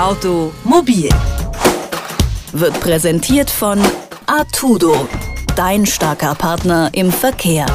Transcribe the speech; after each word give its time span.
Automobil 0.00 1.10
wird 2.52 2.80
präsentiert 2.80 3.50
von 3.50 3.78
Artudo, 4.24 5.06
dein 5.56 5.84
starker 5.84 6.34
Partner 6.34 6.88
im 6.94 7.12
Verkehr. 7.12 7.66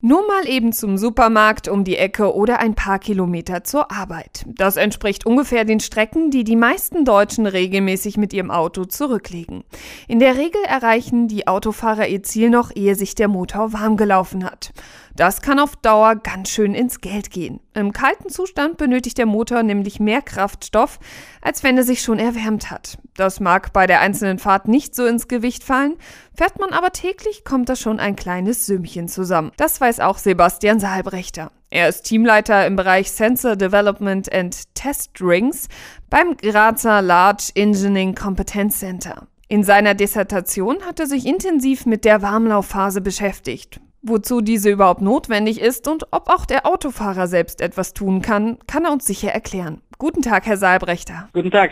Nur 0.00 0.26
mal 0.26 0.48
eben 0.48 0.72
zum 0.72 0.96
Supermarkt 0.96 1.68
um 1.68 1.84
die 1.84 1.98
Ecke 1.98 2.34
oder 2.34 2.60
ein 2.60 2.74
paar 2.74 2.98
Kilometer 2.98 3.62
zur 3.64 3.92
Arbeit. 3.92 4.46
Das 4.46 4.78
entspricht 4.78 5.26
ungefähr 5.26 5.66
den 5.66 5.80
Strecken, 5.80 6.30
die 6.30 6.44
die 6.44 6.56
meisten 6.56 7.04
Deutschen 7.04 7.44
regelmäßig 7.44 8.16
mit 8.16 8.32
ihrem 8.32 8.50
Auto 8.50 8.86
zurücklegen. 8.86 9.64
In 10.08 10.18
der 10.18 10.38
Regel 10.38 10.62
erreichen 10.66 11.28
die 11.28 11.46
Autofahrer 11.46 12.08
ihr 12.08 12.22
Ziel 12.22 12.48
noch, 12.48 12.74
ehe 12.74 12.94
sich 12.94 13.14
der 13.14 13.28
Motor 13.28 13.74
warm 13.74 13.98
gelaufen 13.98 14.44
hat. 14.44 14.72
Das 15.16 15.42
kann 15.42 15.58
auf 15.58 15.76
Dauer 15.76 16.16
ganz 16.16 16.50
schön 16.50 16.74
ins 16.74 17.00
Geld 17.00 17.30
gehen. 17.30 17.60
Im 17.74 17.92
kalten 17.92 18.28
Zustand 18.28 18.76
benötigt 18.76 19.18
der 19.18 19.26
Motor 19.26 19.62
nämlich 19.62 20.00
mehr 20.00 20.22
Kraftstoff, 20.22 20.98
als 21.42 21.62
wenn 21.62 21.76
er 21.76 21.82
sich 21.82 22.02
schon 22.02 22.18
erwärmt 22.18 22.70
hat. 22.70 22.98
Das 23.16 23.40
mag 23.40 23.72
bei 23.72 23.86
der 23.86 24.00
einzelnen 24.00 24.38
Fahrt 24.38 24.68
nicht 24.68 24.94
so 24.94 25.06
ins 25.06 25.28
Gewicht 25.28 25.64
fallen, 25.64 25.96
fährt 26.34 26.58
man 26.58 26.72
aber 26.72 26.92
täglich, 26.92 27.44
kommt 27.44 27.68
da 27.68 27.76
schon 27.76 28.00
ein 28.00 28.16
kleines 28.16 28.66
Sümmchen 28.66 29.08
zusammen. 29.08 29.52
Das 29.56 29.80
weiß 29.80 30.00
auch 30.00 30.18
Sebastian 30.18 30.80
Saalbrechter. 30.80 31.50
Er 31.70 31.88
ist 31.88 32.02
Teamleiter 32.02 32.66
im 32.66 32.76
Bereich 32.76 33.12
Sensor 33.12 33.56
Development 33.56 34.32
and 34.32 34.74
Test 34.74 35.20
Rings 35.20 35.68
beim 36.08 36.36
Grazer 36.36 37.00
Large 37.00 37.52
Engineering 37.54 38.14
Competence 38.14 38.80
Center. 38.80 39.28
In 39.48 39.64
seiner 39.64 39.94
Dissertation 39.94 40.82
hat 40.82 41.00
er 41.00 41.06
sich 41.06 41.26
intensiv 41.26 41.84
mit 41.84 42.04
der 42.04 42.22
Warmlaufphase 42.22 43.00
beschäftigt. 43.00 43.80
Wozu 44.02 44.40
diese 44.40 44.70
überhaupt 44.70 45.02
notwendig 45.02 45.60
ist 45.60 45.86
und 45.86 46.04
ob 46.10 46.28
auch 46.30 46.46
der 46.46 46.66
Autofahrer 46.66 47.26
selbst 47.26 47.60
etwas 47.60 47.92
tun 47.92 48.22
kann, 48.22 48.58
kann 48.66 48.86
er 48.86 48.92
uns 48.92 49.06
sicher 49.06 49.30
erklären. 49.30 49.82
Guten 49.98 50.22
Tag, 50.22 50.46
Herr 50.46 50.56
Saalbrechter. 50.56 51.28
Guten 51.34 51.50
Tag. 51.50 51.70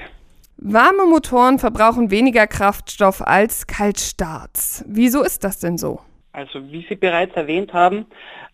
Warme 0.58 1.06
Motoren 1.06 1.58
verbrauchen 1.58 2.10
weniger 2.10 2.46
Kraftstoff 2.46 3.22
als 3.26 3.66
Kaltstarts. 3.66 4.84
Wieso 4.86 5.22
ist 5.22 5.44
das 5.44 5.60
denn 5.60 5.78
so? 5.78 6.00
Also 6.32 6.70
wie 6.70 6.84
Sie 6.88 6.96
bereits 6.96 7.34
erwähnt 7.34 7.72
haben, 7.72 8.06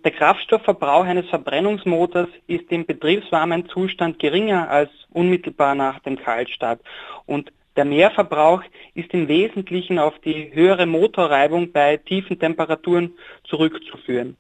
der 0.05 0.13
Kraftstoffverbrauch 0.13 1.05
eines 1.05 1.29
Verbrennungsmotors 1.31 2.29
ist 2.47 2.71
im 2.71 2.87
betriebswarmen 2.87 3.67
Zustand 3.69 4.19
geringer 4.19 4.69
als 4.69 4.91
unmittelbar 5.11 5.75
nach 5.75 5.99
dem 6.01 6.17
Kaltstart. 6.17 6.81
Und 7.27 7.51
der 7.77 7.85
Mehrverbrauch 7.85 8.63
ist 8.95 9.13
im 9.13 9.29
Wesentlichen 9.29 9.99
auf 9.99 10.19
die 10.21 10.51
höhere 10.55 10.87
Motorreibung 10.87 11.73
bei 11.73 11.97
tiefen 11.97 12.39
Temperaturen 12.39 13.15
zurückzuführen. 13.45 14.37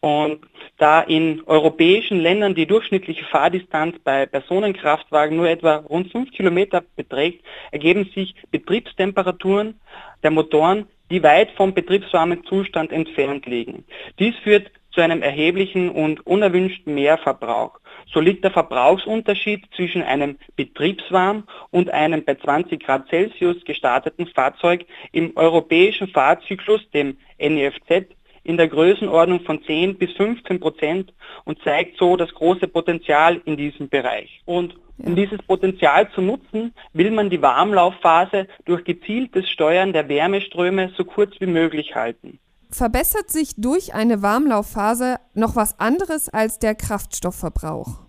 Und 0.00 0.46
da 0.78 1.00
in 1.00 1.42
europäischen 1.46 2.20
Ländern 2.20 2.54
die 2.54 2.66
durchschnittliche 2.66 3.24
Fahrdistanz 3.24 3.96
bei 4.04 4.26
Personenkraftwagen 4.26 5.36
nur 5.36 5.48
etwa 5.48 5.76
rund 5.76 6.12
5 6.12 6.30
Kilometer 6.32 6.84
beträgt, 6.96 7.44
ergeben 7.70 8.10
sich 8.14 8.34
Betriebstemperaturen 8.50 9.80
der 10.22 10.30
Motoren, 10.30 10.86
die 11.10 11.22
weit 11.22 11.50
vom 11.52 11.72
betriebswarmen 11.72 12.44
Zustand 12.44 12.92
entfernt 12.92 13.46
liegen. 13.46 13.84
Dies 14.18 14.34
führt 14.42 14.70
zu 14.90 15.00
einem 15.00 15.22
erheblichen 15.22 15.90
und 15.90 16.26
unerwünschten 16.26 16.94
Mehrverbrauch. 16.94 17.78
So 18.12 18.20
liegt 18.20 18.44
der 18.44 18.50
Verbrauchsunterschied 18.50 19.64
zwischen 19.74 20.02
einem 20.02 20.38
betriebswarm 20.54 21.44
und 21.70 21.90
einem 21.90 22.24
bei 22.24 22.36
20 22.36 22.82
Grad 22.82 23.08
Celsius 23.08 23.64
gestarteten 23.64 24.26
Fahrzeug 24.26 24.86
im 25.12 25.36
europäischen 25.36 26.08
Fahrzyklus, 26.08 26.88
dem 26.92 27.18
NEFZ, 27.38 28.06
in 28.44 28.56
der 28.56 28.68
Größenordnung 28.68 29.40
von 29.40 29.62
10 29.62 29.98
bis 29.98 30.12
15 30.12 30.60
Prozent 30.60 31.12
und 31.44 31.60
zeigt 31.62 31.98
so 31.98 32.16
das 32.16 32.32
große 32.32 32.68
Potenzial 32.68 33.40
in 33.44 33.56
diesem 33.56 33.88
Bereich. 33.88 34.40
Und 34.44 34.76
um 34.98 35.14
dieses 35.14 35.42
Potenzial 35.42 36.10
zu 36.12 36.22
nutzen, 36.22 36.72
will 36.92 37.10
man 37.10 37.28
die 37.28 37.42
Warmlaufphase 37.42 38.46
durch 38.64 38.84
gezieltes 38.84 39.50
Steuern 39.50 39.92
der 39.92 40.08
Wärmeströme 40.08 40.90
so 40.96 41.04
kurz 41.04 41.38
wie 41.40 41.46
möglich 41.46 41.94
halten. 41.94 42.38
Verbessert 42.70 43.30
sich 43.30 43.54
durch 43.56 43.94
eine 43.94 44.22
Warmlaufphase 44.22 45.16
noch 45.34 45.56
was 45.56 45.78
anderes 45.78 46.28
als 46.28 46.58
der 46.58 46.74
Kraftstoffverbrauch? 46.74 48.05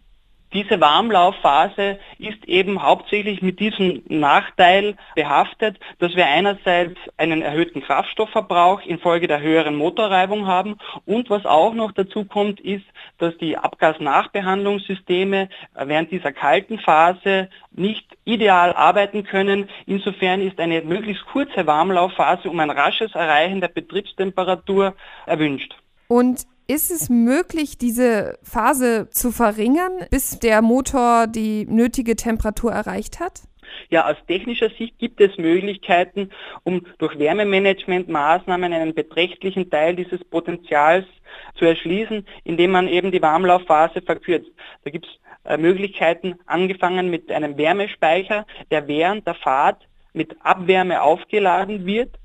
Diese 0.57 0.81
Warmlaufphase 0.81 1.99
ist 2.17 2.43
eben 2.45 2.81
hauptsächlich 2.81 3.43
mit 3.43 3.59
diesem 3.59 4.01
Nachteil 4.07 4.95
behaftet, 5.13 5.79
dass 5.99 6.15
wir 6.15 6.25
einerseits 6.25 6.95
einen 7.15 7.43
erhöhten 7.43 7.83
Kraftstoffverbrauch 7.83 8.81
infolge 8.81 9.27
der 9.27 9.39
höheren 9.39 9.75
Motorreibung 9.75 10.47
haben 10.47 10.79
und 11.05 11.29
was 11.29 11.45
auch 11.45 11.75
noch 11.75 11.91
dazu 11.91 12.25
kommt, 12.25 12.59
ist, 12.59 12.85
dass 13.19 13.37
die 13.37 13.55
Abgasnachbehandlungssysteme 13.55 15.49
während 15.75 16.09
dieser 16.09 16.31
kalten 16.31 16.79
Phase 16.79 17.49
nicht 17.69 18.17
ideal 18.25 18.73
arbeiten 18.73 19.25
können. 19.25 19.69
Insofern 19.85 20.41
ist 20.41 20.59
eine 20.59 20.81
möglichst 20.81 21.27
kurze 21.27 21.67
Warmlaufphase 21.67 22.49
um 22.49 22.59
ein 22.59 22.71
rasches 22.71 23.13
Erreichen 23.13 23.61
der 23.61 23.67
Betriebstemperatur 23.67 24.95
erwünscht. 25.27 25.75
Und 26.07 26.47
ist 26.67 26.91
es 26.91 27.09
möglich, 27.09 27.77
diese 27.77 28.37
Phase 28.43 29.09
zu 29.09 29.31
verringern, 29.31 30.05
bis 30.09 30.39
der 30.39 30.61
Motor 30.61 31.27
die 31.27 31.65
nötige 31.65 32.15
Temperatur 32.15 32.71
erreicht 32.71 33.19
hat? 33.19 33.43
Ja, 33.89 34.09
aus 34.09 34.17
technischer 34.27 34.69
Sicht 34.69 34.97
gibt 34.97 35.21
es 35.21 35.37
Möglichkeiten, 35.37 36.29
um 36.63 36.85
durch 36.97 37.17
Wärmemanagementmaßnahmen 37.19 38.73
einen 38.73 38.93
beträchtlichen 38.93 39.69
Teil 39.69 39.95
dieses 39.95 40.23
Potenzials 40.25 41.05
zu 41.55 41.65
erschließen, 41.65 42.25
indem 42.43 42.71
man 42.71 42.87
eben 42.87 43.11
die 43.11 43.21
Warmlaufphase 43.21 44.01
verkürzt. 44.01 44.51
Da 44.83 44.91
gibt 44.91 45.05
es 45.05 45.51
äh, 45.51 45.57
Möglichkeiten, 45.57 46.35
angefangen 46.45 47.09
mit 47.09 47.31
einem 47.31 47.57
Wärmespeicher, 47.57 48.45
der 48.71 48.87
während 48.87 49.25
der 49.25 49.35
Fahrt 49.35 49.87
mit 50.13 50.35
Abwärme 50.43 51.01
aufgeladen 51.01 51.85
wird 51.85 52.17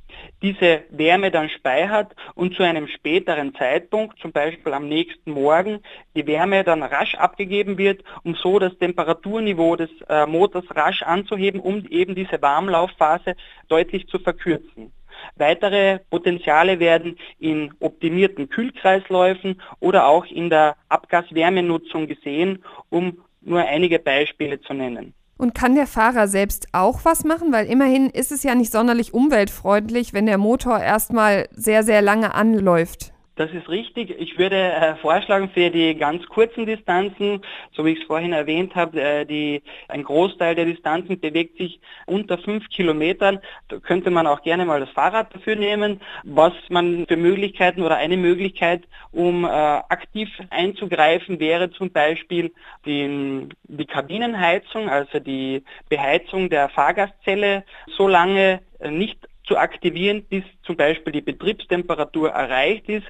diese 0.42 0.82
Wärme 0.90 1.30
dann 1.30 1.48
speichert 1.48 2.14
und 2.34 2.54
zu 2.54 2.62
einem 2.62 2.88
späteren 2.88 3.54
Zeitpunkt, 3.54 4.18
zum 4.20 4.32
Beispiel 4.32 4.72
am 4.72 4.88
nächsten 4.88 5.32
Morgen, 5.32 5.80
die 6.16 6.26
Wärme 6.26 6.64
dann 6.64 6.82
rasch 6.82 7.14
abgegeben 7.14 7.78
wird, 7.78 8.02
um 8.24 8.34
so 8.34 8.58
das 8.58 8.76
Temperaturniveau 8.78 9.76
des 9.76 9.90
äh, 10.08 10.26
Motors 10.26 10.64
rasch 10.70 11.02
anzuheben, 11.02 11.60
um 11.60 11.86
eben 11.86 12.14
diese 12.14 12.40
Warmlaufphase 12.42 13.36
deutlich 13.68 14.08
zu 14.08 14.18
verkürzen. 14.18 14.92
Weitere 15.36 16.00
Potenziale 16.10 16.80
werden 16.80 17.16
in 17.38 17.72
optimierten 17.80 18.48
Kühlkreisläufen 18.48 19.60
oder 19.80 20.06
auch 20.06 20.26
in 20.26 20.50
der 20.50 20.76
Abgaswärmenutzung 20.88 22.06
gesehen, 22.06 22.64
um 22.90 23.22
nur 23.40 23.60
einige 23.60 23.98
Beispiele 23.98 24.60
zu 24.60 24.74
nennen. 24.74 25.14
Und 25.42 25.56
kann 25.56 25.74
der 25.74 25.88
Fahrer 25.88 26.28
selbst 26.28 26.68
auch 26.70 27.00
was 27.02 27.24
machen? 27.24 27.50
Weil 27.50 27.66
immerhin 27.66 28.10
ist 28.10 28.30
es 28.30 28.44
ja 28.44 28.54
nicht 28.54 28.70
sonderlich 28.70 29.12
umweltfreundlich, 29.12 30.12
wenn 30.12 30.26
der 30.26 30.38
Motor 30.38 30.78
erstmal 30.78 31.48
sehr, 31.50 31.82
sehr 31.82 32.00
lange 32.00 32.32
anläuft. 32.32 33.11
Das 33.34 33.50
ist 33.50 33.68
richtig. 33.70 34.10
Ich 34.18 34.38
würde 34.38 34.56
äh, 34.56 34.94
vorschlagen, 34.96 35.48
für 35.48 35.70
die 35.70 35.94
ganz 35.94 36.26
kurzen 36.26 36.66
Distanzen, 36.66 37.40
so 37.72 37.84
wie 37.84 37.92
ich 37.92 38.00
es 38.00 38.06
vorhin 38.06 38.34
erwähnt 38.34 38.74
habe, 38.74 39.00
äh, 39.00 39.60
ein 39.88 40.02
Großteil 40.04 40.54
der 40.54 40.66
Distanzen 40.66 41.18
bewegt 41.18 41.56
sich 41.56 41.80
unter 42.04 42.36
fünf 42.36 42.68
Kilometern. 42.68 43.38
Da 43.68 43.78
könnte 43.78 44.10
man 44.10 44.26
auch 44.26 44.42
gerne 44.42 44.66
mal 44.66 44.80
das 44.80 44.90
Fahrrad 44.90 45.34
dafür 45.34 45.56
nehmen. 45.56 46.02
Was 46.24 46.52
man 46.68 47.06
für 47.06 47.16
Möglichkeiten 47.16 47.80
oder 47.80 47.96
eine 47.96 48.18
Möglichkeit, 48.18 48.82
um 49.12 49.44
äh, 49.44 49.48
aktiv 49.48 50.28
einzugreifen, 50.50 51.40
wäre 51.40 51.70
zum 51.70 51.90
Beispiel 51.90 52.52
die, 52.84 53.48
die 53.64 53.86
Kabinenheizung, 53.86 54.90
also 54.90 55.20
die 55.20 55.64
Beheizung 55.88 56.50
der 56.50 56.68
Fahrgastzelle 56.68 57.64
so 57.96 58.08
lange 58.08 58.60
äh, 58.78 58.90
nicht 58.90 59.26
zu 59.52 59.58
aktivieren, 59.58 60.24
bis 60.24 60.44
zum 60.62 60.76
Beispiel 60.76 61.12
die 61.12 61.20
Betriebstemperatur 61.20 62.30
erreicht 62.30 62.88
ist. 62.88 63.06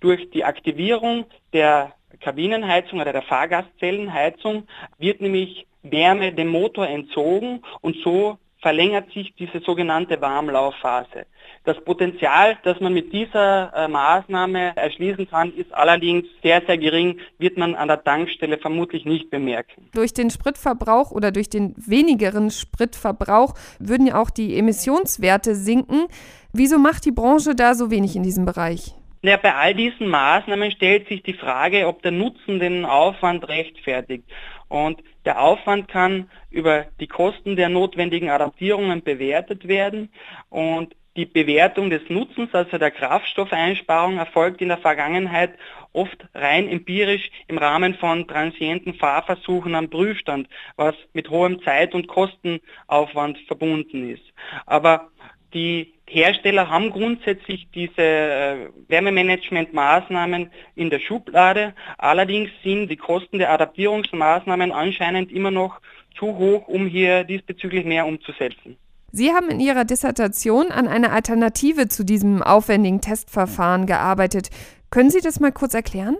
Durch 0.00 0.30
die 0.30 0.42
Aktivierung 0.42 1.26
der 1.52 1.92
Kabinenheizung 2.20 3.00
oder 3.00 3.12
der 3.12 3.22
Fahrgastzellenheizung 3.22 4.66
wird 4.98 5.20
nämlich 5.20 5.66
Wärme 5.82 6.32
dem 6.32 6.48
Motor 6.48 6.88
entzogen 6.88 7.60
und 7.82 7.96
so 8.02 8.38
verlängert 8.64 9.12
sich 9.12 9.34
diese 9.38 9.60
sogenannte 9.60 10.18
Warmlaufphase. 10.22 11.26
Das 11.64 11.76
Potenzial, 11.84 12.56
das 12.64 12.80
man 12.80 12.94
mit 12.94 13.12
dieser 13.12 13.70
äh, 13.74 13.88
Maßnahme 13.88 14.74
erschließen 14.74 15.28
kann, 15.28 15.52
ist 15.54 15.72
allerdings 15.74 16.24
sehr, 16.42 16.62
sehr 16.66 16.78
gering, 16.78 17.20
wird 17.38 17.58
man 17.58 17.74
an 17.74 17.88
der 17.88 18.02
Tankstelle 18.02 18.56
vermutlich 18.56 19.04
nicht 19.04 19.28
bemerken. 19.28 19.90
Durch 19.92 20.14
den 20.14 20.30
Spritverbrauch 20.30 21.10
oder 21.10 21.30
durch 21.30 21.50
den 21.50 21.74
wenigeren 21.76 22.50
Spritverbrauch 22.50 23.52
würden 23.78 24.06
ja 24.06 24.18
auch 24.18 24.30
die 24.30 24.56
Emissionswerte 24.56 25.54
sinken. 25.54 26.06
Wieso 26.54 26.78
macht 26.78 27.04
die 27.04 27.12
Branche 27.12 27.54
da 27.54 27.74
so 27.74 27.90
wenig 27.90 28.16
in 28.16 28.22
diesem 28.22 28.46
Bereich? 28.46 28.94
Ja, 29.24 29.38
bei 29.38 29.54
all 29.54 29.74
diesen 29.74 30.08
Maßnahmen 30.08 30.70
stellt 30.70 31.08
sich 31.08 31.22
die 31.22 31.32
Frage, 31.32 31.86
ob 31.86 32.02
der 32.02 32.10
Nutzen 32.10 32.60
den 32.60 32.84
Aufwand 32.84 33.48
rechtfertigt. 33.48 34.24
Und 34.68 35.02
der 35.24 35.40
Aufwand 35.40 35.88
kann 35.88 36.28
über 36.50 36.84
die 37.00 37.06
Kosten 37.06 37.56
der 37.56 37.70
notwendigen 37.70 38.28
Adaptierungen 38.28 39.02
bewertet 39.02 39.66
werden. 39.66 40.12
Und 40.50 40.94
Die 41.16 41.26
Bewertung 41.26 41.90
des 41.90 42.02
Nutzens, 42.08 42.52
also 42.52 42.76
der 42.76 42.90
Kraftstoffeinsparung, 42.90 44.18
erfolgt 44.18 44.60
in 44.60 44.66
der 44.66 44.78
Vergangenheit 44.78 45.52
oft 45.92 46.26
rein 46.34 46.68
empirisch 46.68 47.30
im 47.46 47.56
Rahmen 47.56 47.94
von 47.94 48.26
transienten 48.26 48.94
Fahrversuchen 48.94 49.76
am 49.76 49.88
Prüfstand, 49.88 50.48
was 50.74 50.96
mit 51.12 51.30
hohem 51.30 51.62
Zeit- 51.62 51.94
und 51.94 52.08
Kostenaufwand 52.08 53.38
verbunden 53.46 54.10
ist. 54.10 54.24
Aber 54.66 55.12
die 55.54 55.94
Hersteller 56.06 56.68
haben 56.68 56.90
grundsätzlich 56.90 57.68
diese 57.74 58.02
äh, 58.02 58.68
Wärmemanagementmaßnahmen 58.88 60.50
in 60.74 60.90
der 60.90 60.98
Schublade. 61.00 61.74
Allerdings 61.96 62.50
sind 62.62 62.88
die 62.88 62.96
Kosten 62.96 63.38
der 63.38 63.50
Adaptierungsmaßnahmen 63.52 64.72
anscheinend 64.72 65.32
immer 65.32 65.50
noch 65.50 65.80
zu 66.18 66.36
hoch, 66.36 66.68
um 66.68 66.86
hier 66.86 67.24
diesbezüglich 67.24 67.84
mehr 67.84 68.06
umzusetzen. 68.06 68.76
Sie 69.12 69.32
haben 69.32 69.48
in 69.48 69.60
Ihrer 69.60 69.84
Dissertation 69.84 70.72
an 70.72 70.88
einer 70.88 71.12
Alternative 71.12 71.88
zu 71.88 72.04
diesem 72.04 72.42
aufwendigen 72.42 73.00
Testverfahren 73.00 73.86
gearbeitet. 73.86 74.50
Können 74.90 75.10
Sie 75.10 75.20
das 75.20 75.40
mal 75.40 75.52
kurz 75.52 75.74
erklären? 75.74 76.16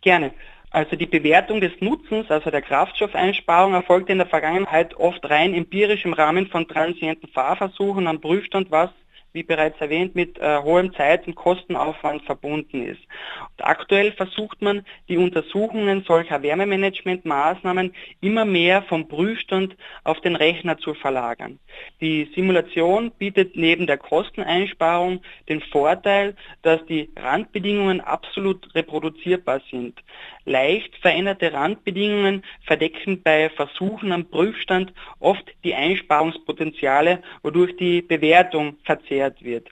Gerne. 0.00 0.32
Also 0.76 0.94
die 0.94 1.06
Bewertung 1.06 1.62
des 1.62 1.72
Nutzens, 1.80 2.30
also 2.30 2.50
der 2.50 2.60
Kraftstoffeinsparung, 2.60 3.72
erfolgte 3.72 4.12
in 4.12 4.18
der 4.18 4.26
Vergangenheit 4.26 4.94
oft 4.98 5.24
rein 5.30 5.54
empirisch 5.54 6.04
im 6.04 6.12
Rahmen 6.12 6.48
von 6.48 6.68
transienten 6.68 7.30
Fahrversuchen. 7.30 8.06
Am 8.06 8.20
Prüfstand, 8.20 8.70
was 8.70 8.90
wie 9.36 9.42
bereits 9.42 9.78
erwähnt, 9.82 10.14
mit 10.14 10.38
äh, 10.38 10.62
hohem 10.62 10.94
Zeit- 10.94 11.26
und 11.26 11.34
Kostenaufwand 11.34 12.22
verbunden 12.24 12.86
ist. 12.86 13.02
Und 13.58 13.64
aktuell 13.64 14.12
versucht 14.12 14.62
man, 14.62 14.84
die 15.08 15.18
Untersuchungen 15.18 16.04
solcher 16.08 16.42
Wärmemanagementmaßnahmen 16.42 17.94
immer 18.22 18.46
mehr 18.46 18.82
vom 18.84 19.06
Prüfstand 19.06 19.76
auf 20.04 20.20
den 20.22 20.36
Rechner 20.36 20.78
zu 20.78 20.94
verlagern. 20.94 21.58
Die 22.00 22.30
Simulation 22.34 23.10
bietet 23.12 23.56
neben 23.56 23.86
der 23.86 23.98
Kosteneinsparung 23.98 25.20
den 25.50 25.60
Vorteil, 25.60 26.34
dass 26.62 26.84
die 26.86 27.10
Randbedingungen 27.14 28.00
absolut 28.00 28.74
reproduzierbar 28.74 29.60
sind. 29.70 30.02
Leicht 30.46 30.96
veränderte 31.02 31.52
Randbedingungen 31.52 32.42
verdecken 32.64 33.20
bei 33.22 33.50
Versuchen 33.50 34.12
am 34.12 34.26
Prüfstand 34.26 34.94
oft 35.18 35.44
die 35.64 35.74
Einsparungspotenziale, 35.74 37.20
wodurch 37.42 37.76
die 37.76 38.00
Bewertung 38.00 38.76
verzerrt 38.84 39.25
wird. 39.40 39.68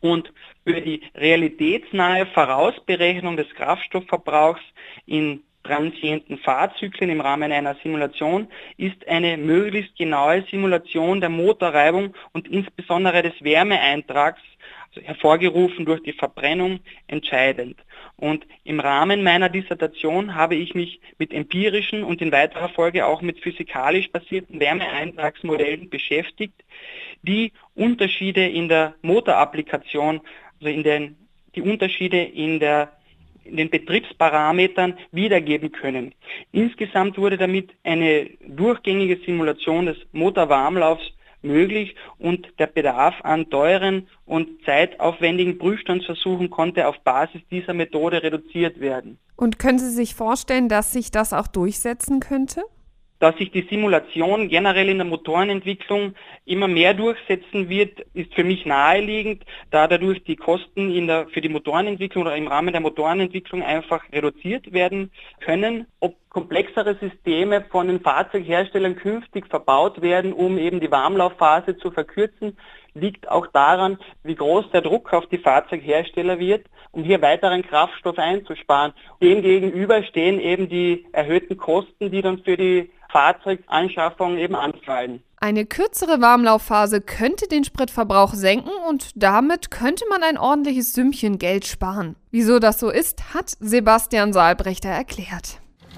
Und 0.00 0.32
für 0.66 0.80
die 0.80 1.00
realitätsnahe 1.14 2.26
Vorausberechnung 2.26 3.36
des 3.36 3.48
Kraftstoffverbrauchs 3.54 4.60
in 5.06 5.42
transienten 5.62 6.38
Fahrzyklen 6.38 7.10
im 7.10 7.20
Rahmen 7.22 7.50
einer 7.50 7.74
Simulation 7.82 8.48
ist 8.76 9.08
eine 9.08 9.38
möglichst 9.38 9.96
genaue 9.96 10.44
Simulation 10.50 11.20
der 11.20 11.30
Motorreibung 11.30 12.14
und 12.32 12.46
insbesondere 12.48 13.22
des 13.22 13.32
Wärmeeintrags 13.42 14.42
also 14.94 15.06
hervorgerufen 15.06 15.84
durch 15.86 16.02
die 16.02 16.12
Verbrennung 16.12 16.80
entscheidend. 17.08 17.78
Und 18.16 18.46
im 18.62 18.80
Rahmen 18.80 19.22
meiner 19.22 19.48
Dissertation 19.48 20.34
habe 20.34 20.54
ich 20.54 20.74
mich 20.74 21.00
mit 21.18 21.32
empirischen 21.32 22.04
und 22.04 22.22
in 22.22 22.30
weiterer 22.32 22.68
Folge 22.68 23.06
auch 23.06 23.22
mit 23.22 23.40
physikalisch 23.40 24.10
basierten 24.10 24.60
Wärmeeintragsmodellen 24.60 25.90
beschäftigt, 25.90 26.64
die 27.22 27.52
Unterschiede 27.74 28.46
in 28.46 28.68
der 28.68 28.94
Motorapplikation, 29.02 30.20
also 30.60 30.72
in 30.72 30.84
den, 30.84 31.16
die 31.54 31.62
Unterschiede 31.62 32.22
in 32.22 32.60
der 32.60 32.92
in 33.44 33.58
den 33.58 33.68
Betriebsparametern 33.68 34.98
wiedergeben 35.12 35.70
können. 35.70 36.14
Insgesamt 36.52 37.18
wurde 37.18 37.36
damit 37.36 37.72
eine 37.84 38.30
durchgängige 38.40 39.18
Simulation 39.24 39.84
des 39.84 39.98
Motorwarmlaufs 40.12 41.12
möglich 41.44 41.94
und 42.18 42.48
der 42.58 42.66
Bedarf 42.66 43.14
an 43.22 43.50
teuren 43.50 44.08
und 44.24 44.64
zeitaufwendigen 44.64 45.58
Prüfstandsversuchen 45.58 46.50
konnte 46.50 46.88
auf 46.88 46.98
Basis 47.00 47.42
dieser 47.50 47.74
Methode 47.74 48.22
reduziert 48.22 48.80
werden. 48.80 49.18
Und 49.36 49.58
können 49.58 49.78
Sie 49.78 49.90
sich 49.90 50.14
vorstellen, 50.14 50.68
dass 50.68 50.92
sich 50.92 51.10
das 51.10 51.32
auch 51.32 51.46
durchsetzen 51.46 52.20
könnte? 52.20 52.62
Dass 53.20 53.36
sich 53.36 53.50
die 53.52 53.66
Simulation 53.70 54.48
generell 54.48 54.88
in 54.88 54.98
der 54.98 55.06
Motorenentwicklung 55.06 56.14
immer 56.44 56.68
mehr 56.68 56.94
durchsetzen 56.94 57.68
wird, 57.68 58.00
ist 58.12 58.34
für 58.34 58.44
mich 58.44 58.66
naheliegend, 58.66 59.44
da 59.70 59.88
dadurch 59.88 60.22
die 60.24 60.36
Kosten 60.36 61.06
der, 61.06 61.28
für 61.28 61.40
die 61.40 61.48
Motorenentwicklung 61.48 62.24
oder 62.24 62.36
im 62.36 62.48
Rahmen 62.48 62.72
der 62.72 62.82
Motorenentwicklung 62.82 63.62
einfach 63.62 64.04
reduziert 64.12 64.72
werden 64.72 65.10
können. 65.40 65.86
Ob 66.04 66.16
komplexere 66.28 66.98
Systeme 67.00 67.64
von 67.70 67.88
den 67.88 67.98
Fahrzeugherstellern 67.98 68.94
künftig 68.94 69.46
verbaut 69.46 70.02
werden, 70.02 70.34
um 70.34 70.58
eben 70.58 70.78
die 70.78 70.90
Warmlaufphase 70.90 71.78
zu 71.78 71.90
verkürzen, 71.90 72.58
liegt 72.92 73.26
auch 73.30 73.46
daran, 73.46 73.96
wie 74.22 74.34
groß 74.34 74.70
der 74.70 74.82
Druck 74.82 75.14
auf 75.14 75.24
die 75.28 75.38
Fahrzeughersteller 75.38 76.38
wird, 76.38 76.66
um 76.92 77.04
hier 77.04 77.22
weiteren 77.22 77.62
Kraftstoff 77.62 78.18
einzusparen. 78.18 78.92
Demgegenüber 79.22 80.02
stehen 80.02 80.40
eben 80.40 80.68
die 80.68 81.06
erhöhten 81.12 81.56
Kosten, 81.56 82.10
die 82.10 82.20
dann 82.20 82.42
für 82.42 82.58
die 82.58 82.90
Fahrzeuganschaffung 83.10 84.36
eben 84.36 84.56
anfallen. 84.56 85.22
Eine 85.40 85.64
kürzere 85.64 86.20
Warmlaufphase 86.20 87.00
könnte 87.00 87.48
den 87.48 87.64
Spritverbrauch 87.64 88.34
senken 88.34 88.72
und 88.90 89.10
damit 89.14 89.70
könnte 89.70 90.04
man 90.10 90.22
ein 90.22 90.36
ordentliches 90.36 90.92
Sümmchen 90.92 91.38
Geld 91.38 91.64
sparen. 91.64 92.16
Wieso 92.30 92.58
das 92.58 92.78
so 92.78 92.90
ist, 92.90 93.32
hat 93.32 93.52
Sebastian 93.58 94.34
Saalbrechter 94.34 94.90
erklärt. 94.90 95.63